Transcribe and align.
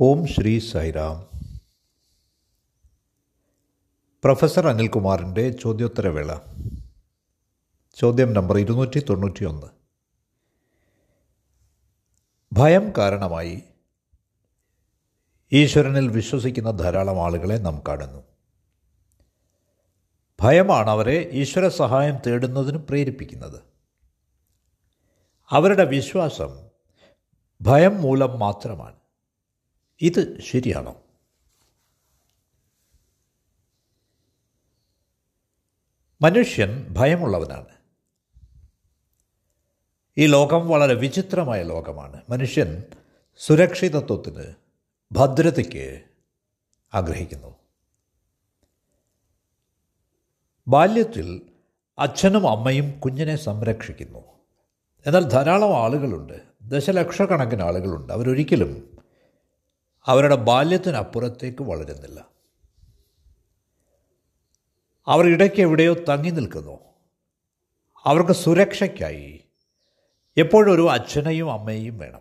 ഓം 0.00 0.26
Sri 0.26 0.58
Sairam. 0.58 1.40
Professor 4.24 4.66
അനിൽകുമാറിന്റെ 4.66 5.50
ചോദ്യോത്തരവേള. 5.50 6.38
ചോദ്യം 7.94 8.32
നമ്പർ 8.32 8.58
ഇരുന്നൂറ്റി 8.58 8.98
തൊണ്ണൂറ്റി 9.08 9.44
ഒന്ന് 9.44 9.66
ഭയം 12.52 12.92
കാരണമായി 12.98 13.62
ഈശ്വരനിൽ 15.52 16.08
വിശ്വസിക്കുന്ന 16.08 16.70
ധാരാളം 16.70 17.24
ആളുകളെ 17.24 17.54
നാം 17.54 17.82
കാണുന്നു. 17.88 18.24
ഭയമാണ് 20.40 20.90
അവരെ 20.90 21.30
ഈശ്വര 21.32 21.68
സഹായം 21.68 22.18
തേടുന്നതിന് 22.26 22.78
പ്രേരിപ്പിക്കുന്നത്. 22.78 23.62
അവരുടെ 25.50 25.84
വിശ്വാസം 25.84 26.68
ഭയം 27.62 28.02
മൂലം 28.02 28.38
മാത്രമാണ്. 28.38 29.03
ഇത് 30.00 30.40
ശരിയാണോ? 30.40 31.00
മനുഷ്യൻ 36.22 36.86
ഭയമുള്ളവനാണ്. 36.90 37.64
ഈ 40.18 40.26
ലോകം 40.26 40.68
വളരെ 40.68 40.94
വിചിത്രമായ 40.94 41.62
ലോകമാണ്. 41.62 42.20
മനുഷ്യൻ 42.30 42.82
സുരക്ഷിതത്വത്തിന് 43.36 44.54
ഭദ്രതയ്ക്ക് 45.12 46.02
ആഗ്രഹിക്കുന്നു. 46.94 47.56
ബാല്യത്തിൽ 50.68 51.42
അച്ഛനും 51.98 52.48
അമ്മയും 52.48 53.00
കുഞ്ഞിനെ 53.00 53.36
സംരക്ഷിക്കുന്നു. 53.36 54.18
എന്നാൽ 55.06 55.28
ധാരാളം 55.28 55.84
ആളുകളുണ്ട്. 55.84 56.42
ദശലക്ഷക്കണക്കിന് 56.62 57.62
ആളുകളുണ്ട്. 57.62 58.12
അവരൊരിക്കലും 58.12 58.93
അവരുടെ 60.06 60.34
ബാല്യത്തിനപ്പുറത്തേക്ക് 60.34 61.62
വളരുന്നില്ല. 61.62 62.24
അവർ 65.06 65.26
ഇടയ്ക്ക് 65.26 65.60
എവിടെയോ 65.60 65.94
തങ്ങി 65.94 66.30
നിൽക്കുന്നു. 66.30 66.78
അവർക്ക് 68.04 68.32
സുരക്ഷയ്ക്കായി 68.32 69.44
ഒരു 70.70 70.90
അച്ഛനെയും 70.90 71.52
അമ്മയെയും 71.52 71.98
വേണം. 71.98 72.20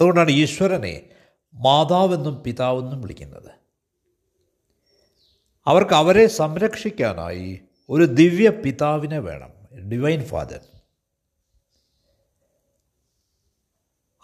അതുകൊണ്ടാണ് 0.00 0.30
ഈശ്വരനെ 0.30 1.10
മാതാവെന്നും 1.54 2.42
പിതാവെന്നും 2.42 3.00
വിളിക്കുന്നത്. 3.00 3.50
അവർക്ക് 5.66 5.94
അവരെ 5.94 6.26
സംരക്ഷിക്കാനായി 6.26 7.60
ഒരു 7.90 8.04
ദിവ്യ 8.04 8.50
പിതാവിനെ 8.50 9.18
വേണം 9.18 9.50
ഡിവൈൻ 9.88 10.24
ഫാദർ. 10.24 10.60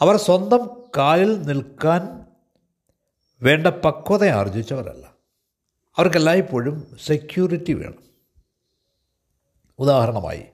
അവർ 0.03 0.17
സ്വന്തം 0.17 0.83
കാലിൽ 0.97 1.43
നിൽക്കാൻ 1.43 2.27
വേണ്ട 3.43 3.67
പക്വത 3.67 4.25
ആർജിച്ചവരല്ല. 4.25 5.07
അവർക്കെല്ലായ്പ്പോഴും 5.99 6.97
സെക്യൂരിറ്റി 7.05 7.73
വേണം. 7.73 8.03
ഉദാഹരണമായി 9.79 10.45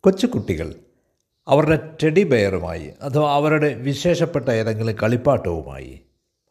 കൊച്ചുകുട്ടികൾ 0.00 0.74
അവരുടെ 1.48 1.96
ടെഡി 2.02 2.22
ബെയറുമായി 2.22 2.94
അഥവാ 3.02 3.34
അവരുടെ 3.34 3.74
വിശേഷപ്പെട്ട 3.74 4.48
ഏതെങ്കിലും 4.48 4.96
കളിപ്പാട്ടവുമായി 5.02 6.00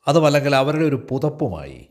അതുമല്ലെങ്കിൽ 0.07 0.55
അവരുടെ 0.55 0.85
ഒരു 0.85 1.07
പുതപ്പുമായി 1.09 1.89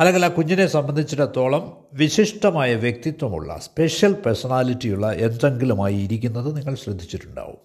അല്ലെങ്കിൽ 0.00 0.24
ആ 0.24 0.28
കുഞ്ഞിനെ 0.28 0.66
സംബന്ധിച്ചിടത്തോളം 0.66 1.84
വിശിഷ്ടമായ 1.92 2.74
വ്യക്തിത്വമുള്ള 2.74 3.58
സ്പെഷ്യൽ 3.58 4.12
പേഴ്സണാലിറ്റിയുള്ള 4.12 5.12
എന്തെങ്കിലുമായി 5.12 5.94
ഇരിക്കുന്നത് 5.94 6.56
നിങ്ങൾ 6.56 6.74
ശ്രദ്ധിച്ചിട്ടുണ്ടാവും. 6.74 7.58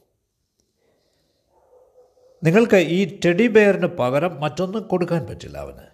നിങ്ങൾക്ക് 2.43 2.75
ഈ 2.75 3.19
ടെഡി 3.25 3.47
ബെയറിന് 3.47 3.87
പകരം 3.87 4.41
മറ്റൊന്നും 4.41 4.83
കൊടുക്കാൻ 4.83 5.25
പറ്റില്ല 5.25 5.57
അവന്. 5.57 5.87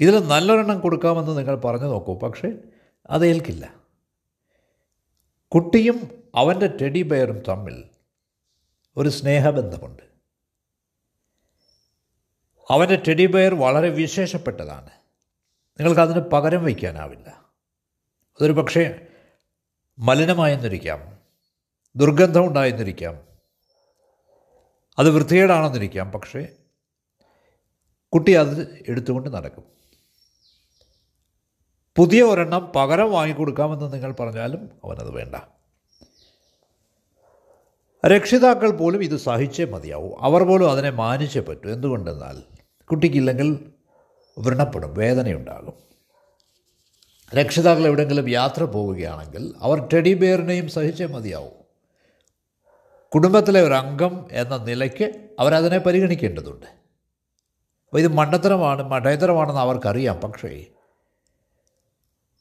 ഇതിൽ 0.00 0.18
നല്ലൊരെണ്ണം 0.18 0.80
കൊടുക്കാമെന്ന് 0.80 1.38
നിങ്ങൾ 1.38 1.56
പറഞ്ഞു 1.56 1.86
നോക്കൂ 1.86 2.18
പക്ഷേ 2.18 2.52
അത് 3.10 3.26
ഏൽക്കില്ല. 3.26 3.74
കുട്ടിയും 5.48 6.24
അവന്റെ 6.34 6.66
ടെഡി 6.66 7.02
ബെയറും 7.02 7.42
തമ്മിൽ 7.48 7.84
ഒരു 8.96 9.08
സ്നേഹബന്ധമുണ്ട്. 9.08 10.02
അവന്റെ 12.70 13.02
ടെഡി 13.08 13.26
ബെയർ 13.26 13.54
വളരെ 13.54 13.88
വിശേഷപ്പെട്ടതാണ്. 13.88 14.99
നിങ്ങൾക്കതിന് 15.80 16.20
പകരം 16.20 16.64
വയ്ക്കാനാവില്ല. 16.64 17.28
അതൊരു 18.30 18.52
പക്ഷേ 18.52 19.06
മലിനമായെന്നിരിക്കാം. 19.98 21.18
ദുർഗന്ധം 21.96 22.46
ഉണ്ടായെന്നിരിക്കാം 22.46 23.18
അത് 24.98 25.10
വൃത്തികേടാണെന്നിരിക്കാം. 25.10 26.12
പക്ഷേ 26.12 26.48
കുട്ടി 28.14 28.32
അത് 28.32 28.84
എടുത്തുകൊണ്ട് 28.88 29.28
നടക്കും. 29.28 29.64
പുതിയ 31.96 32.22
ഒരെണ്ണം 32.22 32.72
പകരം 32.76 33.12
വാങ്ങിക്കൊടുക്കാമെന്ന് 33.12 33.92
നിങ്ങൾ 33.92 34.12
പറഞ്ഞാലും 34.12 34.70
അവനത് 34.84 35.10
വേണ്ട. 35.10 35.36
രക്ഷിതാക്കൾ 38.06 38.70
പോലും 38.70 39.04
ഇത് 39.04 39.16
സഹിച്ചേ 39.16 39.64
മതിയാവും. 39.64 40.24
അവർ 40.24 40.42
പോലും 40.42 40.70
അതിനെ 40.70 40.90
മാനിച്ചേ 40.90 41.40
പറ്റൂ. 41.40 41.70
എന്തുകൊണ്ടെന്നാൽ 41.70 42.42
കുട്ടിക്കില്ലെങ്കിൽ 42.84 43.72
വ്രണപ്പെടും 44.40 44.94
വേദനയുണ്ടാകും. 44.94 45.90
രക്ഷിതാക്കൾ 47.34 47.86
എവിടെയെങ്കിലും 47.86 48.30
യാത്ര 48.30 48.62
പോവുകയാണെങ്കിൽ 48.62 49.54
അവർ 49.58 49.88
ടെഡി 49.88 50.14
ബെയറിനെയും 50.14 50.68
സഹിച്ചേ 50.68 51.06
മതിയാവും. 51.06 51.60
കുടുംബത്തിലെ 53.14 53.62
ഒരു 53.62 53.74
അംഗം 53.74 54.28
എന്ന 54.32 54.56
നിലയ്ക്ക് 54.56 55.28
അവരതിനെ 55.38 55.78
പരിഗണിക്കേണ്ടതുണ്ട്. 55.78 56.66
അപ്പോൾ 56.66 57.98
ഇത് 57.98 58.08
മണ്ടത്തരമാണ് 58.08 58.82
മഠേതരമാണെന്ന് 58.82 59.60
അവർക്കറിയാം. 59.60 60.16
പക്ഷേ 60.16 60.64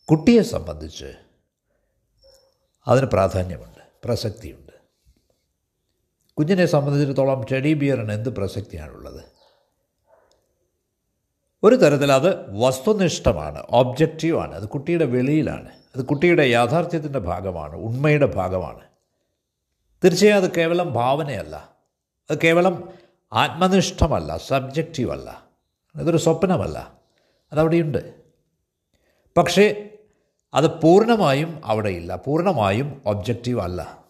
കുട്ടിയെ 0.10 0.42
സംബന്ധിച്ച് 0.42 1.14
അതിന് 2.88 3.06
പ്രാധാന്യമുണ്ട് 3.06 3.80
പ്രസക്തിയുണ്ട്. 4.04 4.72
കുഞ്ഞിനെ 6.38 6.66
സംബന്ധിച്ചിടത്തോളം 6.66 7.46
ടെഡി 7.52 7.74
ബിയറിന് 7.74 8.12
എന്ത് 8.12 8.30
പ്രസക്തിയാണുള്ളത്? 8.30 9.29
ഒരു 11.64 11.76
തരത്തിൽ 11.76 12.12
അത് 12.12 12.60
വസ്തുനിഷ്ഠമാണ് 12.60 13.64
ഒബ്ജക്റ്റീവാണ് 13.70 14.56
അത് 14.56 14.70
കുട്ടിയുടെ 14.70 15.06
വെളിയിലാണ്. 15.06 15.70
അത് 15.96 16.06
കുട്ടിയുടെ 16.06 16.44
യാഥാർത്ഥ്യത്തിന്റെ 16.44 17.20
ഭാഗമാണ് 17.20 17.76
ഉണ്മയുടെ 17.76 18.26
ഭാഗമാണ്. 18.26 18.80
തീർച്ചയായും 20.04 20.44
അത് 20.44 20.56
കേവലം 20.56 20.94
ഭാവനയല്ല. 20.94 21.76
അത് 22.32 22.38
കേവലം 22.44 22.90
ആത്മനിഷ്ഠമല്ല 23.34 24.38
സബ്ജക്റ്റീവല്ല 24.38 25.48
അതൊരു 25.96 26.18
സ്വപ്നമല്ല. 26.18 26.94
അതവിടെയുണ്ട്. 27.54 28.16
പക്ഷേ 29.38 29.90
അത് 30.54 30.82
പൂർണമായും 30.82 31.62
അവിടെയില്ല. 31.66 32.16
പൂർണമായും 32.16 33.02
ഒബ്ജക്റ്റീവ് 33.06 33.62
അല്ല 33.62 34.04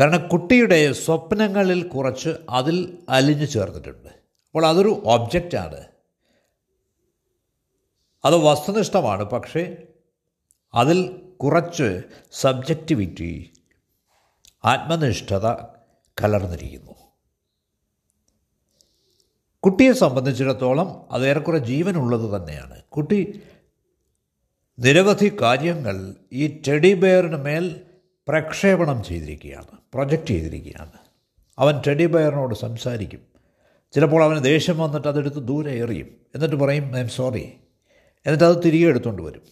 കാരണം 0.00 0.28
കുട്ടിയുടെ 0.28 0.92
സ്വപ്നങ്ങളിൽ 0.92 1.88
കുറച്ച് 1.88 2.28
അതിൽ 2.50 2.98
അലിഞ്ഞു 3.08 3.44
ചേർന്നിട്ടുണ്ട്. 3.44 4.17
അപ്പോൾ 4.48 4.66
അതൊരു 4.66 5.02
ഒബ്ജക്റ്റാണ് 5.04 5.86
അത് 8.24 8.36
വസ്തുനിഷ്ഠമാണ് 8.36 9.24
പക്ഷേ 9.24 9.76
അതിൽ 10.74 11.22
കുറച്ച് 11.36 12.02
സബ്ജക്റ്റിവിറ്റി 12.32 13.52
ആത്മനിഷ്ഠത 14.64 15.46
കലർന്നിരിക്കുന്നു. 16.22 16.94
കുട്ടിയെ 19.60 19.92
സംബന്ധിച്ചിടത്തോളം 19.92 21.12
അത് 21.12 21.28
ഏറെക്കുറെ 21.28 21.58
ജീവനുള്ളത് 21.58 22.36
തന്നെയാണ്. 22.36 22.82
കുട്ടി 22.82 23.42
നിരവധി 24.78 25.36
കാര്യങ്ങൾ 25.42 26.14
ഈ 26.32 26.62
ടെഡി 26.68 26.94
ബെയറിന് 26.94 27.36
മേൽ 27.36 27.80
പ്രക്ഷേപണം 28.28 29.04
ചെയ്തിരിക്കുകയാണ് 29.04 29.78
പ്രൊജക്റ്റ് 29.92 30.26
ചെയ്തിരിക്കുകയാണ്. 30.26 30.92
അവൻ 31.58 31.82
ടെഡി 31.86 32.06
ബെയറിനോട് 32.06 32.54
സംസാരിക്കും. 32.54 33.27
ചിലപ്പോൾ 33.92 34.24
അവന് 34.24 34.44
ദേഷ്യം 34.44 34.78
വന്നിട്ട് 34.78 35.08
അതെടുത്ത് 35.08 35.36
ദൂരെ 35.36 35.72
എറിയും. 35.72 36.16
എന്നിട്ട് 36.34 36.56
പറയും 36.56 36.96
ഐ 36.96 37.00
എം 37.00 37.08
സോറി. 37.08 37.52
എന്നിട്ട് 38.26 38.44
അത് 38.44 38.56
തിരികെ 38.64 38.88
എടുത്തുകൊണ്ട് 38.88 39.22
വരും. 39.22 39.42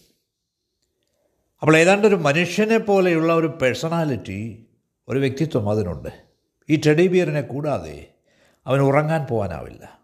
അപ്പോൾ 1.61 1.77
ഏതാണ്ട് 1.77 2.07
ഒരു 2.07 2.15
മനുഷ്യനെ 2.15 2.77
പോലെയുള്ള 2.77 3.33
ഒരു 3.33 3.47
പേഴ്സണാലിറ്റി 3.47 4.67
ഒരു 5.07 5.19
വ്യക്തിത്വം 5.19 5.69
അതിനുണ്ട്. 5.69 6.09
ഈ 6.69 6.81
ടെഡി 6.87 7.07
ബിയറിനെ 7.07 7.41
കൂടാതെ 7.41 8.13
അവൻ 8.67 8.79
ഉറങ്ങാൻ 8.79 9.25
പോകാനാവില്ല 9.25 9.97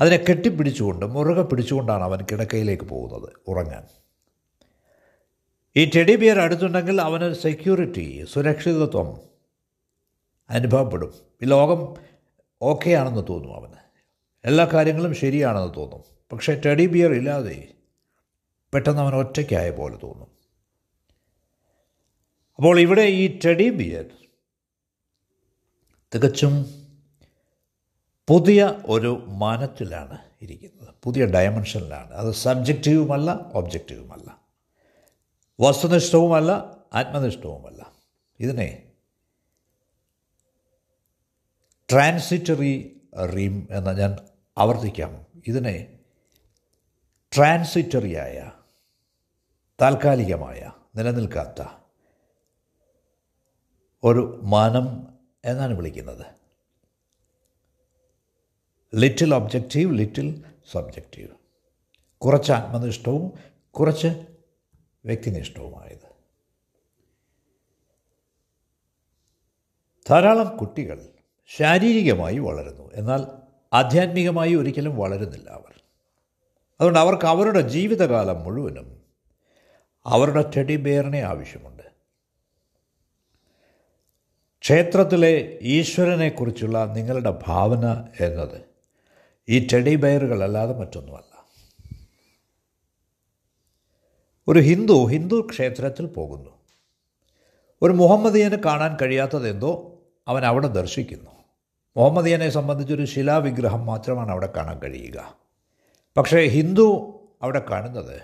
അതിനെ 0.00 0.16
കെട്ടിപ്പിടിച്ചുകൊണ്ട് 0.16 1.06
മുറുകെ 1.06 1.42
പിടിച്ചുകൊണ്ടാണ് 1.42 2.02
അവൻ 2.02 2.26
കിടക്കയിലേക്ക് 2.32 2.84
പോകുന്നത് 2.84 3.32
ഉറങ്ങാൻ. 3.48 3.86
ഈ 5.76 5.90
ടെഡി 5.96 6.16
ബിയർ 6.16 6.40
അടുത്തുണ്ടെങ്കിൽ 6.40 7.00
അവന് 7.00 7.34
സെക്യൂരിറ്റി 7.34 8.26
സുരക്ഷിതത്വം 8.32 9.20
അനുഭവപ്പെടും. 10.50 11.14
ഈ 11.42 11.46
ലോകം 11.46 11.94
ഓക്കെ 12.62 12.90
ആണെന്ന് 12.90 13.22
തോന്നും 13.28 13.56
അവന്. 13.56 13.76
എല്ലാ 14.44 14.64
കാര്യങ്ങളും 14.64 15.14
ശരിയാണെന്ന് 15.14 15.74
തോന്നും. 15.74 16.04
പക്ഷേ 16.32 16.60
ടെഡി 16.66 16.86
ബിയർ 16.86 17.12
ഇല്ലാതെ 17.12 17.68
പെട്ടെന്ന് 18.74 19.02
അവൻ 19.02 19.14
ഒറ്റയ്ക്കായ 19.14 19.70
പോലെ 19.70 19.98
തോന്നും. 20.02 20.28
അപ്പോൾ 22.56 22.80
ഇവിടെ 22.80 23.02
ഈ 23.02 23.38
ടെഡി 23.44 23.70
ബിയർ 23.70 24.04
തികച്ചും 26.14 26.86
പുതിയ 28.28 28.82
ഒരു 28.86 29.24
മാനത്തിലാണ് 29.28 30.18
ഇരിക്കുന്നത്. 30.42 30.94
പുതിയ 31.04 31.24
ഡയമെൻഷനിലാണ്. 31.24 32.10
അത് 32.10 32.32
സബ്ജക്റ്റീവുമല്ല 32.32 33.50
ഒബ്ജക്റ്റീവുമല്ല. 33.54 34.40
വസ്തുനിഷ്ഠവുമല്ല 35.60 36.76
ആത്മനിഷ്ഠവുമല്ല. 36.94 37.92
ഇതിനെ 38.40 38.85
ട്രാൻസിറ്ററി 41.90 43.00
റീം 43.34 43.68
എന്ന 43.70 43.92
ഞാൻ 43.92 44.16
ആവർത്തിക്കാം. 44.58 45.26
ഇതിനെ 45.46 45.98
ട്രാൻസിറ്ററിയായ 47.36 48.52
താൽക്കാലികമായ 49.80 50.72
നിലനിൽക്കാത്ത 50.96 51.66
ഒരു 54.04 54.40
മാനം 54.42 55.18
എന്നാണ് 55.44 55.74
വിളിക്കുന്നത്. 55.74 56.26
ലിറ്റിൽ 58.94 59.34
ഒബ്ജക്റ്റീവ് 59.34 59.98
ലിറ്റിൽ 59.98 60.44
സബ്ജക്റ്റീവ് 60.72 61.28
കുറച്ച് 62.18 62.52
ആത്മനിഷ്ഠവും 62.52 63.32
കുറച്ച് 63.70 64.08
വ്യക്തിനിഷ്ഠവുമായത്. 65.04 66.06
ധാരാളം 70.08 70.56
കുട്ടികൾ 70.56 71.15
ശാരീരികമായി 71.46 72.38
വളരുന്നു. 72.38 72.90
എന്നാൽ 72.94 73.26
ആധ്യാത്മികമായി 73.72 74.54
ഒരിക്കലും 74.54 74.96
വളരുന്നില്ല 74.96 75.50
അവർ. 75.50 75.82
അതുകൊണ്ട് 76.80 76.98
അവർക്ക് 76.98 77.26
അവരുടെ 77.26 77.60
ജീവിതകാലം 77.60 78.42
മുഴുവനും 78.42 79.02
അവരുടെ 80.06 80.50
ടെഡി 80.56 80.76
ബെയറിനെ 80.76 81.20
ആവശ്യമുണ്ട്. 81.20 81.82
ക്ഷേത്രത്തിലെ 84.60 85.58
ഈശ്വരനെക്കുറിച്ചുള്ള 85.62 86.84
നിങ്ങളുടെ 86.84 87.40
ഭാവന 87.46 88.08
എന്നത് 88.20 88.60
ഈ 89.48 89.66
ടെഡി 89.72 89.94
ബെയറുകളല്ലാതെ 89.94 90.78
മറ്റൊന്നുമല്ല. 90.78 91.46
ഒരു 94.48 94.58
ഹിന്ദു 94.58 95.06
ഹിന്ദു 95.06 95.46
ക്ഷേത്രത്തിൽ 95.50 96.06
പോകുന്നു. 96.06 96.50
ഒരു 97.82 97.92
മുഹമ്മദിയന് 97.92 98.56
കാണാൻ 98.56 98.96
കഴിയാത്തതെന്തോ 99.02 100.00
അവൻ 100.28 100.46
അവിടെ 100.46 100.66
ദർശിക്കുന്നു. 100.66 101.35
മുഹമ്മദിയനെ 101.96 102.50
സംബന്ധിച്ചൊരു 102.50 103.04
ശിലാവിഗ്രഹം 103.04 103.86
മാത്രമാണ് 103.86 104.30
അവിടെ 104.30 104.52
കാണാൻ 104.56 104.78
കഴിയുക. 104.78 105.38
പക്ഷേ 106.16 106.46
ഹിന്ദു 106.46 107.12
അവിടെ 107.42 107.58
കാണുന്നത് 107.70 108.22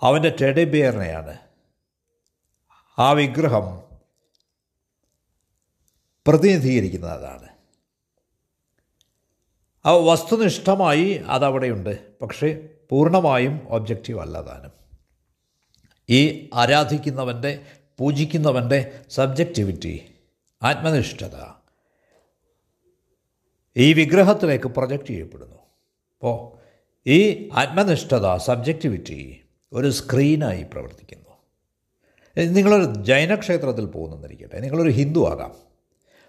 അവന്റെ 0.00 0.36
ടെഡി 0.40 0.64
ബിയറിനെയാണ്. 0.64 1.38
ആ 2.98 3.10
വിഗ്രഹം 3.10 3.82
പ്രതിനിധീകരിക്കുന്നതാണ്. 6.26 7.48
ആ 9.86 9.90
വസ്തുനിഷ്ഠമായി 9.90 11.22
അതവിടെയുണ്ട്. 11.26 12.18
പക്ഷേ 12.18 12.68
പൂർണമായും 12.90 13.60
ഒബ്ജക്റ്റീവ് 13.68 14.20
അല്ല 14.20 14.40
താനും. 14.40 14.72
ഈ 16.08 16.50
ആരാധിക്കുന്നവന്റെ 16.54 17.66
പൂജിക്കുന്നവന്റെ 17.98 19.04
സബ്ജക്റ്റിവിറ്റി 19.10 20.14
ആത്മനിഷ്ഠത. 20.62 21.62
ഈ 23.76 23.92
വിഗ്രഹത്തിലേക്ക് 23.92 24.66
പ്രൊജക്റ്റ് 24.66 25.08
ചെയ്യപ്പെടുന്നു. 25.08 25.54
അപ്പോൾ 25.54 26.60
ഈ 27.06 27.48
ആത്മനിഷ്ഠത 27.52 28.36
സബ്ജക്റ്റിവിറ്റി 28.36 29.40
ഒരു 29.72 29.90
സ്ക്രീനായി 29.90 30.62
പ്രവർത്തിക്കുന്നു. 30.62 31.30
നിങ്ങളൊരു 32.38 32.94
ജൈനക്ഷേത്രത്തിൽ 33.02 33.84
പോകുന്നെന്നിരിക്കട്ടെ 33.84 34.60
നിങ്ങളൊരു 34.60 34.88
ഹിന്ദു 34.88 35.28
ആകാം. 35.28 35.54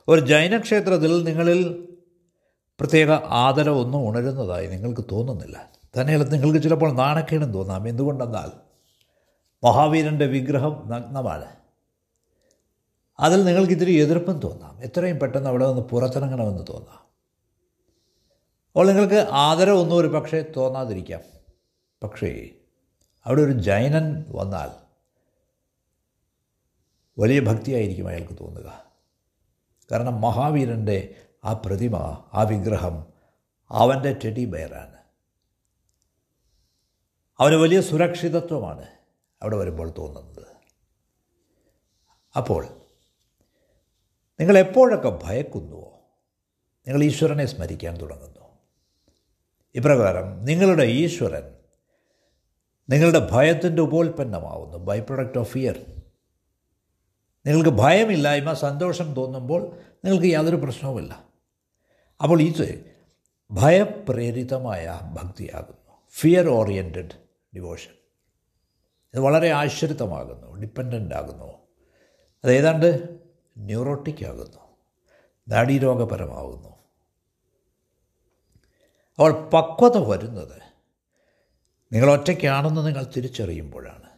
ഒരു 0.08 0.22
ജൈനക്ഷേത്രത്തിൽ 0.22 1.24
നിങ്ങളിൽ 1.24 1.88
പ്രത്യേക 2.80 3.12
ആദരവൊന്നും 3.12 4.10
ഉണരുന്നതായി 4.10 4.68
നിങ്ങൾക്ക് 4.68 5.06
തോന്നുന്നില്ല. 5.12 5.70
തന്നെയല്ല 6.02 6.26
നിങ്ങൾക്ക് 6.26 6.64
ചിലപ്പോൾ 6.64 6.94
നാണക്കേടും 6.94 7.54
തോന്നാം. 7.54 7.88
എന്തുകൊണ്ടെന്നാൽ 7.88 8.52
മഹാവീരന്റെ 9.66 10.26
വിഗ്രഹം 10.26 10.84
നഗ്നമാണ്. 10.88 11.61
അതിൽ 13.20 13.46
നിങ്ങൾക്ക് 13.46 13.74
ഇത്തിരി 13.74 13.94
എതിർപ്പും 13.94 14.40
തോന്നാം. 14.40 14.84
എത്രയും 14.84 15.20
പെട്ടെന്ന് 15.20 15.50
അവിടെ 15.50 15.68
നിന്ന് 15.68 15.82
പുറത്തിറങ്ങണമെന്ന് 15.82 16.64
തോന്നാം. 16.70 17.02
അപ്പോൾ 18.72 18.88
നിങ്ങൾക്ക് 18.88 19.28
ആദരവൊന്നും 19.32 19.96
ഒരു 19.96 20.08
പക്ഷേ 20.08 20.46
തോന്നാതിരിക്കാം. 20.58 21.22
പക്ഷേ 22.04 22.50
അവിടെ 23.26 23.42
ഒരു 23.42 23.52
ജൈനൻ 23.52 24.26
വന്നാൽ 24.30 24.82
വലിയ 27.20 27.40
ഭക്തിയായിരിക്കും 27.40 28.08
അയാൾക്ക് 28.08 28.34
തോന്നുക. 28.40 28.84
കാരണം 29.92 30.22
മഹാവീരന്റെ 30.22 31.16
ആ 31.46 31.54
പ്രതിമ 31.54 31.98
ആ 32.34 32.44
വിഗ്രഹം 32.44 33.06
അവന്റെ 33.72 34.20
ടെഡി 34.26 34.46
ബെയറാണ്. 34.46 34.98
അവന് 37.40 37.56
വലിയ 37.56 37.82
സുരക്ഷിതത്വമാണ് 37.82 38.86
അവിടെ 39.42 39.56
വരുമ്പോൾ 39.56 39.94
തോന്നുന്നത്. 39.98 40.48
അപ്പോൾ 42.38 42.81
നിങ്ങൾ 44.42 44.58
എപ്പോഴൊക്കെ 44.58 45.20
ഭയക്കുന്നുവോ 45.24 46.02
നിങ്ങൾ 46.88 47.04
ഈശ്വരനെ 47.04 47.46
സ്മരിക്കാൻ 47.46 48.02
തുടങ്ങുന്നു. 48.02 48.58
ഇപ്രകാരം 49.76 50.46
നിങ്ങളുടെ 50.46 50.84
ഈശ്വരൻ 50.84 51.56
നിങ്ങളുടെ 52.90 53.28
ഭയത്തിന്റെ 53.32 53.82
ഉപോൽപ്പന്നമാവുന്നു 53.82 54.78
ബൈ 54.78 55.00
പ്രൊഡക്റ്റ് 55.00 55.38
ഓഫ് 55.38 55.52
ഫിയർ 55.52 55.86
നിങ്ങൾക്ക് 57.46 57.70
ഭയമില്ലായ്മ 57.70 58.54
സന്തോഷം 58.54 59.14
തോന്നുമ്പോൾ 59.14 59.78
നിങ്ങൾക്ക് 60.06 60.28
യാതൊരു 60.28 60.56
പ്രശ്നവുമില്ല. 60.56 61.26
അപ്പോൾ 62.24 62.42
ഇത് 62.42 62.86
ഭയപ്രേരിതമായ 63.52 65.00
ഭക്തിയാകുന്നു. 65.04 65.98
ഫിയർ 66.14 66.48
ഓറിയന്റഡ് 66.48 67.16
ഡിവോഷൻ 67.56 67.92
ഇത് 69.14 69.20
വളരെ 69.20 69.50
ആശ്രിതമാകുന്നു 69.50 70.62
ഡിപ്പെൻഡന്റ് 70.62 71.16
ആകുന്നു. 71.16 71.46
അത് 72.44 72.54
ഏതാണ്ട് 72.54 73.21
ന്യൂറോട്ടിക് 73.58 74.26
ആകുന്നു 74.26 74.62
നാഡീരോഗപരമാകുന്നു. 75.48 76.70
അവൾ 79.20 79.32
പക്വത 79.50 79.98
വരുന്നത്. 79.98 80.62
നിങ്ങൾ 81.94 82.12
ഒറ്റയ്ക്കാണെന്ന് 82.12 82.88
നിങ്ങൾ 82.88 83.12
തിരിച്ചറിയുമ്പോഴാണ്. 83.18 84.10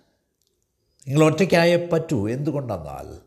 നിങ്ങൾ 1.08 1.26
ഒറ്റയ്ക്കായേ 1.26 1.90
പറ്റൂ. 1.94 2.30
എന്തുകൊണ്ടെന്നാൽ 2.30 3.22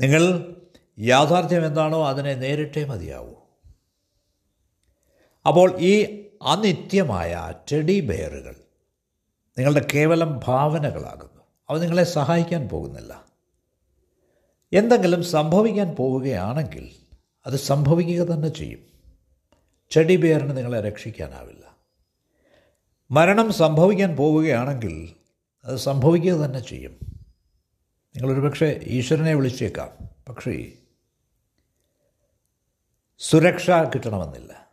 നിങ്ങൾ 0.00 0.54
യാഥാർത്ഥ്യം 0.98 1.66
എന്താണോ 1.66 2.08
അതിനെ 2.08 2.34
നേരിട്ടേ 2.34 2.84
മതിയാവൂ. 2.84 3.34
അപ്പോൾ 5.46 5.76
ഈ 5.78 6.24
അനിത്യമായ 6.42 7.54
ടെഡി 7.72 8.00
ബെയറുകൾ 8.00 8.54
നിങ്ങളുടെ 9.58 9.86
കേവലം 9.94 10.40
ഭാവനകളാകുന്നു. 10.44 11.42
അവ 11.70 11.78
നിങ്ങളെ 11.78 12.04
സഹായിക്കാൻ 12.04 12.68
പോകുന്നില്ല. 12.68 13.27
എന്തെങ്കിലും 14.72 15.22
സംഭവിക്കാൻ 15.22 15.94
പോവുകയാണെങ്കിൽ 15.94 16.90
അത് 17.46 17.54
സംഭവിക്കുക 17.54 18.22
തന്നെ 18.22 18.48
ചെയ്യും. 18.48 18.80
ചെടി 19.90 20.16
പേരിന് 20.16 20.56
നിങ്ങളെ 20.56 20.80
രക്ഷിക്കാനാവില്ല. 20.80 21.76
മരണം 23.10 23.52
സംഭവിക്കാൻ 23.52 24.16
പോവുകയാണെങ്കിൽ 24.16 25.14
അത് 25.64 25.76
സംഭവിക്കുക 25.76 26.32
തന്നെ 26.32 26.60
ചെയ്യും. 26.60 26.92
നിങ്ങളൊരു 28.16 28.40
പക്ഷേ 28.40 28.80
ഈശ്വരനെ 28.82 29.34
വിളിച്ചേക്കാം. 29.34 30.08
പക്ഷേ 30.28 30.72
സുരക്ഷ 33.18 33.70
കിട്ടണമെന്നില്ല. 33.70 34.66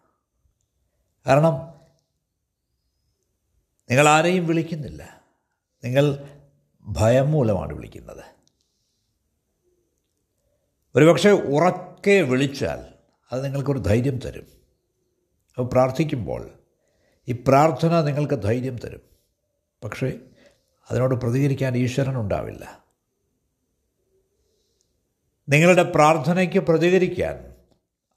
കാരണം 1.28 1.54
നിങ്ങൾ 3.90 4.08
ആരെയും 4.08 4.48
വിളിക്കുന്നില്ല. 4.48 5.22
നിങ്ങൾ 5.84 6.30
ഭയം 6.82 7.32
മൂലമാണ് 7.32 7.74
വിളിക്കുന്നത്. 7.74 8.35
ഒരുപക്ഷെ 10.96 11.30
ഉറക്കെ 11.30 12.22
വിളിച്ചാൽ 12.22 12.86
അത് 13.32 13.46
നിങ്ങൾക്കൊരു 13.46 13.80
ധൈര്യം 13.80 14.20
തരും. 14.20 14.48
അപ്പോൾ 15.58 15.70
പ്രാർത്ഥിക്കുമ്പോൾ 15.70 16.50
ഈ 17.28 17.44
പ്രാർത്ഥന 17.48 18.02
നിങ്ങൾക്ക് 18.02 18.44
ധൈര്യം 18.44 18.78
തരും. 18.78 19.02
പക്ഷേ 19.84 20.20
അതിനോട് 20.92 21.16
പ്രതികരിക്കാൻ 21.16 21.78
ഈശ്വരൻ 21.78 22.20
ഉണ്ടാവില്ല. 22.20 22.84
നിങ്ങളുടെ 25.50 25.84
പ്രാർത്ഥനയ്ക്ക് 25.84 26.60
പ്രതികരിക്കാൻ 26.60 27.56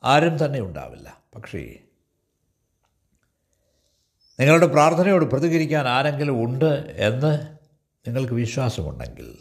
ആരും 0.05 0.45
തന്നെ 0.45 0.61
ഉണ്ടാവില്ല. 0.61 1.23
പക്ഷേ 1.35 1.75
നിങ്ങളുടെ 4.41 4.67
പ്രാർത്ഥനയോട് 4.67 5.25
പ്രതികരിക്കാൻ 5.25 5.89
ആരെങ്കിലും 5.89 6.45
ഉണ്ട് 6.45 6.97
എന്ന് 6.97 7.57
നിങ്ങൾക്ക് 8.07 8.33
വിശ്വാസമുണ്ടെങ്കിൽ 8.33 9.39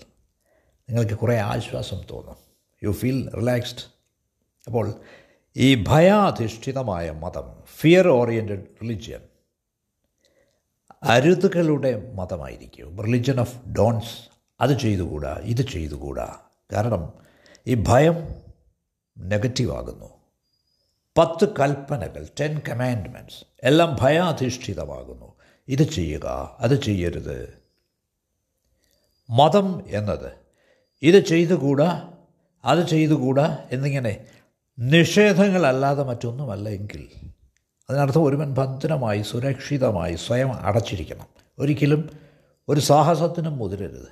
നിങ്ങൾക്ക് 0.89 1.13
കുറേ 1.13 1.37
ആശ്വാസം 1.37 2.01
തോന്നും. 2.11 2.46
യു 2.83 2.91
ഫീൽ 2.91 3.29
റിലാക്സ്ഡ് 3.29 3.79
അപ്പോൾ 4.67 4.93
ഈ 5.55 5.83
ഭയാധിഷ്ഠിതമായ 5.83 7.11
മതം 7.11 7.63
ഫിയർ 7.79 8.07
ഓറിയന്റഡ് 8.07 8.65
റിലിജ്യൻ 8.83 9.21
അരുതുകളുടെ 11.03 12.11
മതമായിരിക്കും. 12.13 13.01
റിലിജ്യൻ 13.01 13.39
ഓഫ് 13.39 13.67
ഡോൺസ് 13.67 14.29
അത് 14.61 14.79
ചെയ്തുകൂടാ 14.79 15.33
ഇത് 15.33 15.61
ചെയ്തുകൂടാ. 15.61 16.39
കാരണം 16.73 17.13
ഈ 17.67 17.83
ഭയം 17.87 18.15
നെഗറ്റീവാകുന്നു. 19.17 20.17
പത്ത് 21.17 21.53
കൽപ്പനകൾ 21.59 22.27
ടെൻ 22.39 22.61
കമാൻഡ്മെന്റ്സ് 22.69 23.45
എല്ലാം 23.63 23.97
ഭയാധിഷ്ഠിതമാകുന്നു. 24.01 25.35
ഇത് 25.67 25.83
ചെയ്യുക 25.83 26.55
അത് 26.59 26.81
ചെയ്യരുത്. 26.81 27.57
മതം 29.29 29.83
എന്നത് 29.87 30.31
ഇത് 31.01 31.25
ചെയ്തുകൂടാ 31.25 32.16
അത് 32.67 32.87
ചെയ്തുകൂടാ 32.87 33.57
എന്നിങ്ങനെ 33.71 34.25
നിഷേധങ്ങളല്ലാതെ 34.79 36.03
മറ്റൊന്നുമല്ല 36.03 36.69
എങ്കിൽ 36.69 37.09
അതിനർത്ഥം 37.89 38.23
ഒരുവൻ 38.23 38.53
ഭദ്രമായി 38.53 39.21
സുരക്ഷിതമായി 39.21 40.15
സ്വയം 40.15 40.53
അടച്ചിരിക്കണം. 40.53 41.27
ഒരിക്കലും 41.59 42.09
ഒരു 42.69 42.79
സാഹസത്തിനും 42.79 43.57
മുതിരരുത്. 43.57 44.07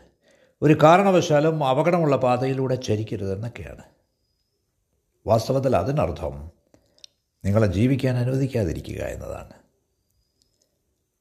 ഒരു 0.62 0.78
കാരണവശാലും 0.84 1.64
അപകടമുള്ള 1.64 2.16
പാതയിലൂടെ 2.16 2.76
ചരിക്കരുതെന്നൊക്കെയാണ്. 2.76 3.82
വാസ്തവത്തിൽ 5.28 5.76
അതിനർത്ഥം 5.76 6.52
നിങ്ങളെ 7.46 7.68
ജീവിക്കാൻ 7.68 8.18
അനുവദിക്കാതിരിക്കുക 8.18 9.02
എന്നതാണ്. 9.02 9.54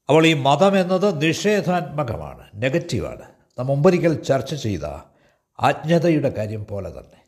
അപ്പോൾ 0.09 0.27
ഈ 0.27 0.33
മതം 0.33 0.77
എന്നത് 0.77 1.21
നിഷേധാത്മകമാണ് 1.21 2.47
നെഗറ്റീവാണ്. 2.55 3.21
നാം 3.59 3.67
മുമ്പൊരിക്കൽ 3.67 4.23
ചർച്ച 4.23 4.55
ചെയ്ത 4.55 4.83
അജ്ഞതയുടെ 5.59 6.29
കാര്യം 6.29 6.65
പോലെ 6.65 6.89
തന്നെ. 6.89 7.24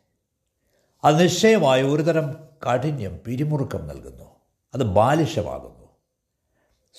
അത് 1.03 1.23
നിശ്ചയമായി 1.23 1.83
ഒരുതരം 1.83 2.47
കാഠിന്യം 2.65 3.19
പിരിമുറുക്കം 3.25 3.87
നൽകുന്നു. 3.87 4.35
അത് 4.73 4.83
ബാലിശമാകുന്നു. 4.83 5.89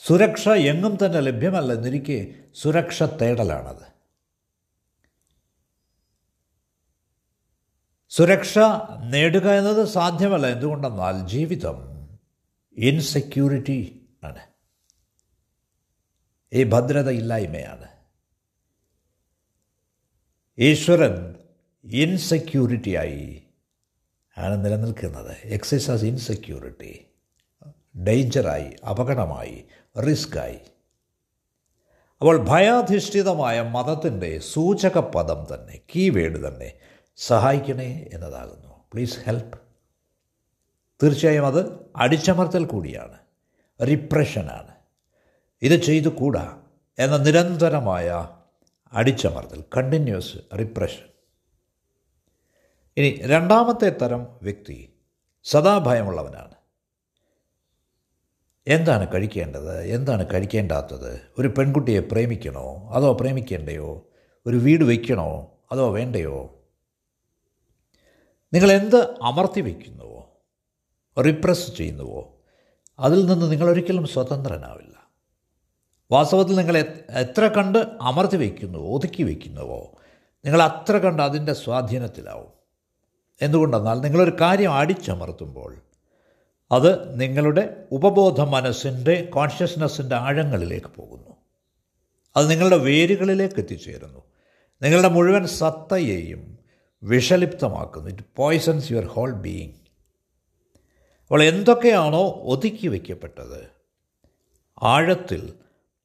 സുരക്ഷ 0.06 0.48
എങ്ങും 0.48 0.98
തന്നെ 1.06 1.20
ലഭ്യമല്ല 1.20 1.72
എന്നിരിക്കെ 1.72 2.34
സുരക്ഷ 2.54 3.02
തേടലാണത്. 3.02 3.98
സുരക്ഷ 8.08 8.58
നേടുക 9.10 9.50
എന്നത് 9.50 9.86
സാധ്യമല്ല 9.88 10.46
എന്തുകൊണ്ടെന്നാൽ 10.46 11.28
ജീവിതം 11.28 12.08
ഇൻസെക്യൂരിറ്റി 12.76 14.08
ആണ്. 14.24 14.46
ഈ 16.52 16.64
ഭദ്രത 16.64 17.08
ഇല്ലായ്മയാണ് 17.08 17.88
ഈശ്വരൻ 20.58 21.34
ഇൻസെക്യൂരിറ്റിയായി 21.84 23.42
ആണ് 24.38 24.64
നിലനിൽക്കുന്നത്. 24.64 25.36
എക്സസൈസ് 25.44 26.04
ഇൻസെക്യൂരിറ്റി 26.04 26.92
ഡേഞ്ചറായി 27.96 28.68
അപകടമായി 28.90 29.64
റിസ്ക്കായി 30.00 30.58
അപ്പോൾ 32.20 32.36
ഭയാധിഷ്ഠിതമായ 32.44 33.62
മതത്തിന്റെ 33.62 34.38
സൂചക 34.38 34.98
പദം 34.98 35.46
തന്നെ 35.54 35.80
കീവേഡ് 35.96 36.48
തന്നെ 36.48 36.72
സഹായിക്കണേ 37.16 38.10
എന്നതാകുന്നു. 38.12 38.72
പ്ലീസ് 38.92 39.18
ഹെൽപ്പ് 39.26 39.58
തീർച്ചയായും 41.02 41.46
അത് 41.46 41.60
അടിച്ചമർത്തൽ 41.96 42.64
കൂടിയാണ്. 42.64 43.18
റിപ്രഷനാണ് 43.86 44.74
ഇത് 45.62 45.82
ചെയ്തു 45.82 46.08
കൂടാ 46.08 46.58
എന്ന 46.98 47.16
നിരന്തരമായ 47.16 48.28
അടിച്ചമർത്തൽ 48.92 49.64
കണ്ടിന്യൂസ് 49.76 50.38
റിപ്രഷൻ 50.58 51.06
ഇനി 52.98 53.20
രണ്ടാമത്തെ 53.22 53.88
തരം 53.88 54.26
വ്യക്തി 54.42 54.92
സദാഭയമുള്ളവനാണ് 55.44 56.54
എന്താണ് 58.66 59.12
കഴിക്കേണ്ടത്? 59.14 59.80
എന്താണ് 59.80 60.26
കഴിക്കേണ്ടാത്തത്? 60.32 61.20
ഒരു 61.38 61.48
പെൺകുട്ടിയെ 61.48 62.00
പ്രേമിക്കണോ? 62.00 62.90
അതോ 62.92 63.12
പ്രേമിക്കേണ്ടയോ? 63.12 64.06
ഒരു 64.46 64.56
വീട് 64.56 64.84
വയ്ക്കണോ 64.84 65.52
അതോ 65.72 65.92
വേണ്ടയോ? 65.92 66.64
നിങ്ങൾ 68.54 68.72
എന്ത് 68.72 69.14
അമർത്തി 69.22 69.60
വയ്ക്കുന്നുവോ 69.60 70.42
റിപ്രസ് 71.22 71.76
ചെയ്യുന്നുവോ? 71.76 72.40
അതിൽ 72.98 73.26
നിന്ന് 73.26 73.52
നിങ്ങളൊരിക്കലും 73.52 74.06
സ്വതന്ത്രനാവില്ല. 74.06 75.10
വാസ്തവത്തിൽ 76.10 76.56
നിങ്ങൾ 76.56 76.78
എത്ര 77.10 77.46
കണ്ട് 77.46 77.78
അമർത്തി 78.00 78.36
വയ്ക്കുന്നുവോ 78.36 78.94
ഒതുക്കി 78.94 79.22
വയ്ക്കുന്നുവോ 79.22 79.94
നിങ്ങൾ 80.44 80.62
അത്ര 80.62 80.98
കണ്ട് 80.98 81.22
അതിന്റെ 81.22 81.52
സ്വാധീനത്തിലാവും. 81.52 82.57
എന്തുകൊണ്ടെന്നാൽ 83.42 84.00
നിങ്ങളൊരു 84.00 84.36
കാര്യം 84.40 84.72
അടിച്ചമർത്തുമ്പോൾ 84.72 85.76
അത് 86.72 87.20
നിങ്ങളുടെ 87.20 87.84
ഉപബോധ 87.92 88.40
മനസ്സിന്റെ 88.40 89.28
കോൺഷ്യസ്നെസ്സിന്റെ 89.34 90.16
ആഴങ്ങളിലേക്ക് 90.16 90.86
പോകുന്നു. 90.86 91.36
അത് 92.36 92.50
നിങ്ങളുടെ 92.50 92.76
വേരുകളിലേക്ക് 92.76 93.60
എത്തിച്ചേരുന്നു. 93.60 94.22
നിങ്ങളുടെ 94.82 95.08
മുഴുവൻ 95.08 95.46
സത്തയെയും 95.46 96.58
വിഷലിപ്തമാക്കുന്നു. 97.02 98.10
It 98.10 98.22
poisons 98.36 98.92
your 98.92 99.04
whole 99.04 99.32
being 99.32 99.72
അപ്പോൾ 101.22 101.42
എന്തൊക്കെയാണോ 101.42 102.40
ഒതുക്കി 102.42 102.86
വയ്ക്കപ്പെട്ടത് 102.86 103.70
ആഴത്തിൽ 104.82 105.52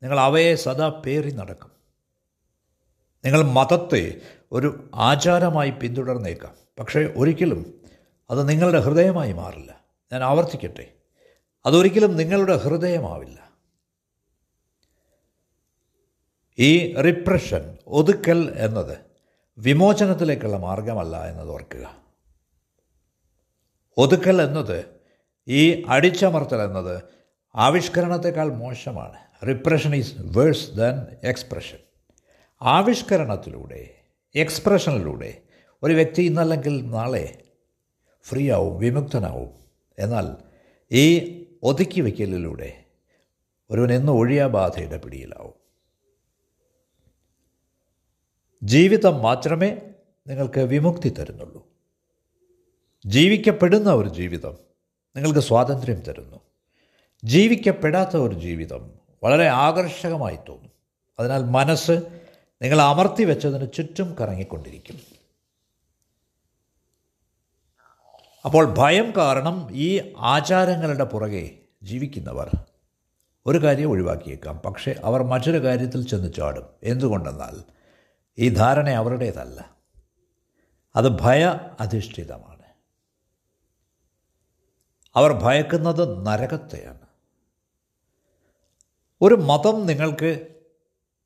നിങ്ങൾ 0.03 0.19
അവയെ 0.19 0.55
സദാ 0.55 0.89
പേറി 0.89 1.31
നടക്കും. 1.31 1.71
നിങ്ങൾ 3.25 3.41
മതത്തെ 3.41 4.21
ഒരു 4.53 4.89
ആചാരമായി 4.95 5.69
പിന്തുടർന്നേക്കാം. 5.69 6.55
പക്ഷേ 6.79 6.99
ഒരിക്കലും 6.99 7.81
അത് 8.29 8.49
നിങ്ങളുടെ 8.49 8.79
ഹൃദയമായി 8.79 9.33
മാറില്ല. 9.33 9.83
ഞാൻ 10.11 10.23
ആവർത്തിക്കട്ടെ. 10.23 10.93
അതൊരിക്കലും 11.65 12.17
നിങ്ങളുടെ 12.17 12.57
ഹൃദയമാവില്ല. 12.57 13.51
ഈ 16.59 16.95
റിപ്രഷൻ 16.95 17.77
ഒതുക്കൽ 17.87 18.53
എന്നത് 18.57 18.97
വിമോചനത്തിലേക്കുള്ള 19.57 20.57
മാർഗമല്ല 20.57 21.29
എന്നത് 21.29 21.49
ഓർക്കുക. 21.49 21.95
ഒതുക്കൽ 23.97 24.41
എന്നത് 24.41 24.85
ഈ 25.47 25.83
അടിച്ചമർത്തൽ 25.89 26.61
എന്നത് 26.61 27.03
ആവിഷ്കരണത്തെക്കാൾ 27.55 28.53
മോശമാണ്. 28.53 29.47
Repression 29.47 29.95
is 29.95 30.13
worse 30.19 30.71
than 30.71 31.07
expression 31.23 31.77
ആവിഷ്കരണത്തിലൂടെ 32.61 34.02
എക്സ്പ്രഷനിലൂടെ 34.35 35.41
ഒരു 35.83 35.93
വ്യക്തി 35.93 36.21
ഇന്നല്ലെങ്കിൽ 36.21 36.85
നാളെ 36.85 37.41
ഫ്രീ 38.23 38.51
ആവും 38.51 38.79
വിമുക്തനാവും. 38.79 39.49
എന്നാൽ 39.99 40.35
ഈ 40.91 41.33
ഒതുക്കി 41.63 42.01
വയ്ക്കലിലൂടെ 42.01 42.83
ഒരുവൻ 43.69 43.93
എന്ന് 43.93 44.11
ഒഴിയാ 44.11 44.47
ബാധയുടെ 44.47 44.97
പിടിയിലാവും. 44.97 45.53
ജീവിതം 48.63 49.21
മാത്രമേ 49.21 49.77
നിങ്ങൾക്ക് 50.27 50.59
വിമുക്തി 50.59 51.09
തരുന്നുള്ളൂ. 51.09 51.67
ജീവിക്കപ്പെടുന്ന 53.05 53.93
ഒരു 53.93 54.09
ജീവിതം 54.09 54.57
നിങ്ങൾക്ക് 55.15 55.39
സ്വാതന്ത്ര്യം 55.39 56.01
തരുന്നു. 56.01 56.39
ജീവിക്കപ്പെടാത്ത 57.23 58.17
ഒരു 58.17 58.35
ജീവിതം 58.35 58.93
വളരെ 59.23 59.47
ആകർഷകമായി 59.47 60.37
തോന്നും. 60.49 60.71
അതിനാൽ 61.19 61.43
മനസ്സ് 61.43 62.22
നിങ്ങൾ 62.63 62.81
അമർത്തി 62.81 63.23
വെച്ചതിന് 63.23 63.71
ചുറ്റും 63.73 64.15
കറങ്ങിക്കൊണ്ടിരിക്കും. 64.21 64.99
അപ്പോൾ 68.45 68.75
ഭയം 68.77 69.13
കാരണം 69.17 69.67
ഈ 69.71 70.13
ആചാരങ്ങളുടെ 70.17 71.03
പുറകെ 71.03 71.59
ജീവിക്കുന്നവർ 71.83 72.51
ഒരു 73.45 73.63
കാര്യം 73.63 73.89
ഒഴിവാക്കിയേക്കാം. 73.89 74.57
പക്ഷേ 74.57 74.95
അവർ 75.03 75.23
മറ്റൊരു 75.23 75.63
കാര്യത്തിൽ 75.63 76.07
ചെന്ന് 76.07 76.33
ചാടും. 76.33 76.65
എന്തുകൊണ്ടെന്നാൽ 76.83 77.63
ഈ 78.37 78.49
ധാരണ 78.49 78.89
അവരുടേതല്ല. 78.89 79.75
അത് 80.95 81.21
ഭയ 81.21 81.59
അധിഷ്ഠിതമാണ്. 81.79 82.63
അവർ 85.15 85.33
ഭയക്കുന്നത് 85.33 86.25
നരകത്തെയാണ്. 86.25 87.07
ഒരു 89.21 89.35
മതം 89.35 89.85
നിങ്ങൾക്ക് 89.85 90.52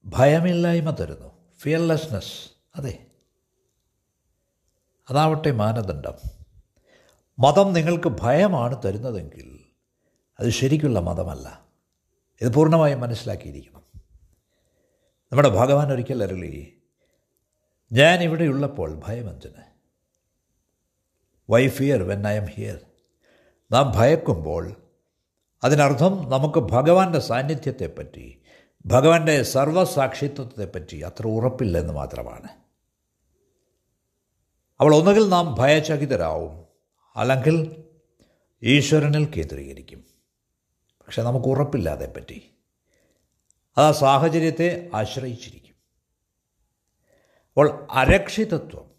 ഭയമില്ലായ്മ 0.08 0.90
തരുന്നു. 0.90 1.56
ഫിയർലെസ്നെസ് 1.60 2.52
അതെ. 2.76 3.06
അതാവട്ടെ 5.10 5.52
മാനദണ്ഡം. 5.52 6.14
മതം 7.40 7.74
നിങ്ങൾക്ക് 7.74 8.10
ഭയമാണ് 8.22 8.82
തരുന്നതെങ്കിൽ 8.86 9.60
അത് 10.40 10.50
ശരിക്കുള്ള 10.50 11.00
മതമല്ല. 11.00 11.66
ഇത് 12.42 12.54
പൂർണമായും 12.54 13.02
മനസ്സിലാക്കിയിരിക്കണം. 13.02 13.84
നമ്മുടെ 15.32 15.50
ഭഗവാൻ 15.50 15.92
ഒരിക്കൽ 15.92 16.24
അരുളി 16.24 16.82
ഞാൻ 17.92 18.24
ഇവിടെയുള്ളപ്പോൾ 18.24 19.02
ഭയമെന്തിന് 19.08 19.64
why 21.50 21.68
fear 21.68 22.04
when 22.04 22.28
I 22.28 22.38
am 22.38 22.46
here 22.46 22.80
നാം 23.72 23.92
ഭയക്കുമ്പോൾ 23.96 24.76
അതിനർത്ഥം 25.64 26.30
നമുക്ക് 26.30 26.60
ഭഗവാന്റെ 26.60 27.20
സാന്നിധ്യത്തെപ്പറ്റി 27.20 28.42
ഭഗവാന്റെ 28.88 29.44
സർവസാക്ഷിത്വത്തെപ്പറ്റി 29.44 30.98
അത്ര 30.98 31.28
ഉറപ്പില്ലെന്ന് 31.28 31.94
മാത്രമാണ്. 31.94 32.48
അവൾ 34.82 34.96
ഒന്നുകിൽ 34.96 35.30
നാം 35.30 35.56
ഭയചകിതരാവും 35.60 36.66
അല്ലെങ്കിൽ 37.16 37.84
ഈശ്വരനിൽ 38.64 39.26
കേന്ദ്രീകരിക്കും. 39.26 40.06
പക്ഷെ 41.08 41.22
നമുക്ക് 41.22 41.46
ഉറപ്പില്ല 41.46 41.90
അതേപ്പറ്റി. 41.90 42.52
അത് 43.78 43.86
ആ 43.86 43.92
സാഹചര്യത്തെ 43.92 44.90
ആശ്രയിച്ചിരിക്കും. 44.94 45.76
അപ്പോൾ 47.48 47.88
അരക്ഷിതത്വം 47.92 48.92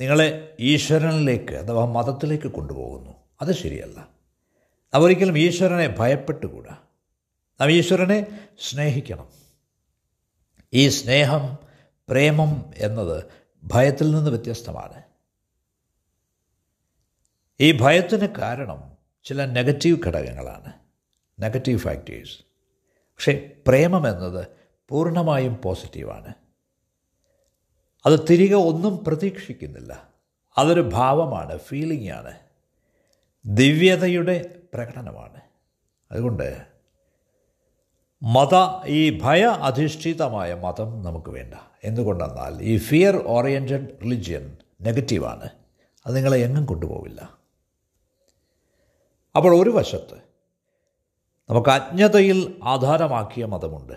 നിങ്ങളെ 0.00 0.56
ഈശ്വരനിലേക്ക് 0.60 1.52
അഥവാ 1.52 1.84
മതത്തിലേക്ക് 1.84 2.48
കൊണ്ടുപോകുന്നു. 2.48 3.12
അത് 3.42 3.54
ശരിയല്ല. 3.54 4.08
അവരിക്കലും 4.94 5.38
ഈശ്വരനെ 5.38 5.94
ഭയപ്പെട്ടുകൂടാ. 5.98 6.78
നാം 7.60 7.70
ഈശ്വരനെ 7.70 8.48
സ്നേഹിക്കണം. 8.60 9.28
ഈ 10.72 10.88
സ്നേഹം 10.88 11.58
പ്രേമം 12.08 12.70
എന്നത് 12.76 13.24
ഭയത്തിൽ 13.64 14.10
നിന്ന് 14.10 14.30
വ്യത്യസ്തമാണ്. 14.30 15.02
ഈ 17.60 17.78
ഭയത്തിന് 17.80 18.26
കാരണം 18.38 18.96
ചില 19.24 19.44
നെഗറ്റീവ് 19.44 20.00
ഘടകങ്ങളാണ്. 20.06 20.72
Negative 21.42 21.78
factors. 21.78 22.38
പക്ഷേ 22.96 23.50
പ്രേമം 23.66 24.08
എന്നത് 24.08 24.46
പൂർണമായും 24.88 25.60
പോസിറ്റീവാണ്. 25.64 26.34
അത് 28.06 28.20
തിരികെ 28.30 28.54
ഒന്നും 28.54 29.04
പ്രതീക്ഷിക്കുന്നില്ല. 29.04 30.08
അതൊരു 30.58 30.80
ഭാവമാണ് 30.80 31.58
ഫീലിംഗ് 31.58 32.10
ആണ്. 32.10 32.38
ദിവ്യതയുടെ 33.46 34.62
പ്രകടനമാണ്. 34.74 35.40
അതുകൊണ്ട് 36.12 36.77
മത 38.22 38.84
ഈ 38.86 39.20
ഭയ 39.20 39.42
അധിഷ്ഠിതമായ 39.44 40.54
മതം 40.54 41.02
നമുക്ക് 41.02 41.30
വേണ്ട. 41.30 41.54
എന്തുകൊണ്ടെന്നാൽ 41.84 42.62
ഈ 42.62 42.78
ഫിയർ 42.78 43.22
ഓറിയന്റഡ് 43.26 43.88
റിലിജിയൻ 44.02 44.56
നെഗറ്റീവാണ് 44.80 45.48
അത് 46.06 46.16
നിങ്ങളെ 46.16 46.38
എങ്ങും 46.38 46.64
കൊണ്ടുപോവില്ല. 46.66 47.38
അപ്പോൾ 49.36 49.62
ഒരു 49.62 49.70
വശത്ത് 49.70 50.14
നമുക്ക് 51.50 51.68
അജ്ഞതയിൽ 51.68 52.60
ആധാരമാക്കിയ 52.62 53.44
മതമുണ്ട്. 53.44 53.92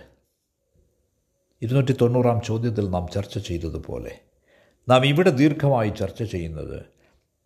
ഇരുന്നൂറ്റി 1.62 1.96
തൊണ്ണൂറാം 2.02 2.42
ചോദ്യത്തിൽ 2.42 2.90
നാം 2.90 3.08
ചർച്ച 3.08 3.38
ചെയ്തതുപോലെ 3.38 4.20
നാം 4.90 5.06
ഇവിടെ 5.06 5.30
ദീർഘമായി 5.30 5.90
ചർച്ച 5.90 6.24
ചെയ്യുന്നത് 6.24 6.86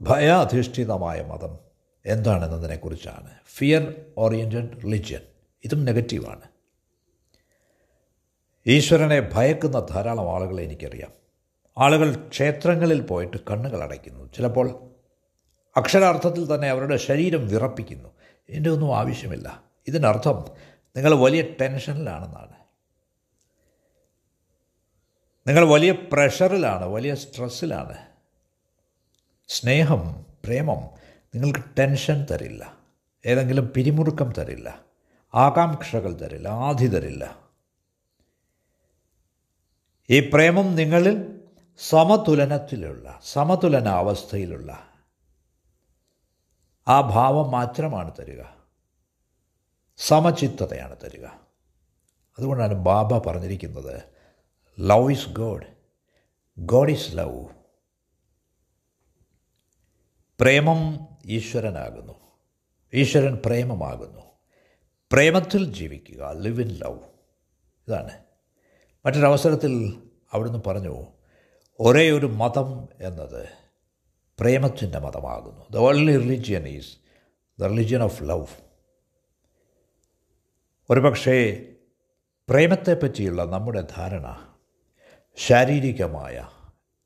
ഭയ 0.01 0.27
അധിഷ്ഠിതമായ 0.27 1.21
മതം 1.21 1.59
എന്താണെന്നതിനെക്കുറിച്ചാണ്. 2.05 3.29
ഫിയർ 3.47 3.95
ഓറിയന്റഡ് 4.17 4.83
റിലിജ്യൻ 4.83 5.21
ഇതും 5.63 5.85
നെഗറ്റീവാണ് 5.85 6.54
ഈശ്വരനെ 8.67 9.29
ഭയക്കുന്ന 9.33 9.87
ധാരാളം 9.91 10.35
ആളുകളെ 10.35 10.63
എനിക്കറിയാം. 10.63 11.11
ആളുകൾ 11.77 12.15
ക്ഷേത്രങ്ങളിൽ 12.15 13.01
പോയിട്ട് 13.01 13.37
കണ്ണുകൾ 13.51 13.83
അടയ്ക്കുന്നു. 13.83 14.33
ചിലപ്പോൾ 14.35 14.89
അക്ഷരാർത്ഥത്തിൽ 15.77 16.55
തന്നെ 16.55 16.69
അവരുടെ 16.69 16.97
ശരീരം 16.97 17.47
വിറപ്പിക്കുന്നു. 17.47 18.09
എന്റെ 18.49 18.69
ഒന്നും 18.69 18.97
ആവശ്യമില്ല. 18.97 19.63
ഇതിനർത്ഥം 19.87 20.45
നിങ്ങൾ 20.95 21.13
വലിയ 21.13 21.41
ടെൻഷനിലാണെന്നാണ്. 21.41 22.53
നിങ്ങൾ 25.47 25.65
വലിയ 25.65 25.91
പ്രഷറിലാണ് 25.91 26.85
വലിയ 26.85 27.15
സ്ട്രെസ്സിലാണ്. 27.15 27.97
സ്നേഹം 29.47 30.25
പ്രേമം 30.45 30.79
നിങ്ങൾക്ക് 31.35 31.59
ടെൻഷൻ 31.79 32.25
തരില്ല. 32.31 32.73
ഏതെങ്കിലും 33.25 33.71
പിരിമുറുക്കം 33.75 34.33
തരില്ല. 34.37 34.79
ആകാംക്ഷകൾ 35.35 36.13
തരില്ല. 36.13 36.47
ആധി 36.47 36.87
തരില്ല. 36.87 37.44
ഈ 40.09 40.29
പ്രേമം 40.29 40.75
നിങ്ങളിൽ 40.75 41.41
സമതുലനത്തിലുള്ള 41.77 43.19
സമതുലനാവസ്ഥയിലുള്ള 43.23 44.87
ആ 46.87 47.01
ഭാവം 47.01 47.51
മാത്രമാണ് 47.51 48.11
തരിക. 48.19 48.43
സമചിത്തതയാണ് 49.97 50.95
തരിക. 51.03 51.25
അതുകൊണ്ടാണ് 52.37 52.73
ബാബ 52.73 53.17
പറഞ്ഞിരിക്കുന്നത് 53.17 54.03
love 54.79 55.11
is 55.11 55.29
God 55.29 55.65
God 56.59 56.91
is 56.91 57.17
love 57.17 57.47
പ്രേമം 60.39 61.07
ഈശ്വരനാകുന്നു. 61.25 62.13
ഈശ്വരൻ 62.93 63.39
പ്രേമമാകുന്നു. 63.45 64.21
പ്രേമത്തിൽ 65.11 65.73
ജീവിക്കുക 65.73 66.31
ലിവ് 66.31 66.61
ഇൻ 66.61 66.67
ലവ് 66.67 66.99
ഇതാണ്. 67.87 68.24
മറ്റൊരവസരത്തിൽ 69.05 70.01
അവിടുന്ന് 70.33 70.59
പറഞ്ഞു 70.67 71.05
ഒരേ 71.79 72.11
ഒരു 72.11 72.25
മതം 72.25 72.87
എന്നത് 73.01 73.49
പ്രേമത്തിന്റെ 74.39 74.99
മതമാകുന്നു. 74.99 75.65
The 75.71 75.77
only 75.77 76.17
religion 76.17 76.67
is 76.67 76.97
the 77.59 77.63
religion 77.63 78.01
of 78.01 78.23
love 78.23 78.45
ഒരുപക്ഷേ 80.89 81.63
പ്രേമത്തെപ്പറ്റിയുള്ള 82.49 83.43
നമ്മുടെ 83.43 83.87
ധാരണ 83.97 84.53
ശാരീരികമായ 85.35 86.49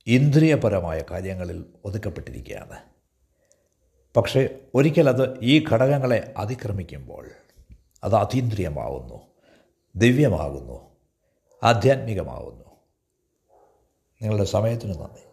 ഇന്ദ്രിയപരമായ 0.08 1.04
കാര്യങ്ങളിൽ 1.12 1.66
ഒതുക്കപ്പെട്ടിരിക്കുകയാണ്. 1.86 2.80
പക്ഷേ 4.18 4.50
ഒരിക്കലത് 4.76 5.40
ഈ 5.42 5.66
ഘടകങ്ങളെ 5.72 6.34
അതിക്രമിക്കുമ്പോൾ 6.38 7.30
അത് 8.04 8.16
അതീന്ദ്രിയമാവുന്നു 8.16 9.28
ദിവ്യമാകുന്നു 9.96 10.89
ആധ്യാത്മികമാവുന്നു. 11.64 12.66
നിങ്ങളുടെ 14.22 14.44
സമയത്തിന് 14.44 14.94
നന്ദി. 14.94 15.29